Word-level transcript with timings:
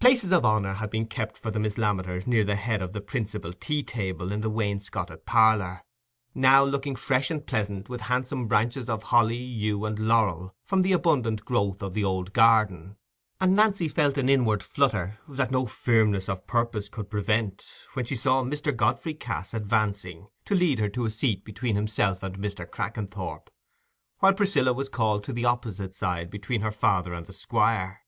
Places 0.00 0.30
of 0.32 0.44
honour 0.44 0.74
had 0.74 0.90
been 0.90 1.06
kept 1.06 1.38
for 1.38 1.50
the 1.50 1.58
Miss 1.58 1.78
Lammeters 1.78 2.26
near 2.26 2.44
the 2.44 2.56
head 2.56 2.82
of 2.82 2.92
the 2.92 3.00
principal 3.00 3.54
tea 3.54 3.82
table 3.82 4.30
in 4.30 4.42
the 4.42 4.50
wainscoted 4.50 5.24
parlour, 5.24 5.82
now 6.34 6.62
looking 6.62 6.94
fresh 6.94 7.30
and 7.30 7.46
pleasant 7.46 7.88
with 7.88 8.02
handsome 8.02 8.48
branches 8.48 8.90
of 8.90 9.04
holly, 9.04 9.38
yew, 9.42 9.86
and 9.86 9.98
laurel, 9.98 10.54
from 10.66 10.82
the 10.82 10.92
abundant 10.92 11.46
growths 11.46 11.80
of 11.82 11.94
the 11.94 12.04
old 12.04 12.34
garden; 12.34 12.98
and 13.40 13.56
Nancy 13.56 13.88
felt 13.88 14.18
an 14.18 14.28
inward 14.28 14.62
flutter, 14.62 15.18
that 15.26 15.50
no 15.50 15.64
firmness 15.64 16.28
of 16.28 16.46
purpose 16.46 16.90
could 16.90 17.08
prevent, 17.08 17.64
when 17.94 18.04
she 18.04 18.14
saw 18.14 18.42
Mr. 18.44 18.76
Godfrey 18.76 19.14
Cass 19.14 19.54
advancing 19.54 20.28
to 20.44 20.54
lead 20.54 20.80
her 20.80 20.90
to 20.90 21.06
a 21.06 21.10
seat 21.10 21.46
between 21.46 21.76
himself 21.76 22.22
and 22.22 22.36
Mr. 22.36 22.68
Crackenthorp, 22.70 23.48
while 24.18 24.34
Priscilla 24.34 24.74
was 24.74 24.90
called 24.90 25.24
to 25.24 25.32
the 25.32 25.46
opposite 25.46 25.94
side 25.94 26.28
between 26.28 26.60
her 26.60 26.72
father 26.72 27.14
and 27.14 27.24
the 27.24 27.32
Squire. 27.32 28.02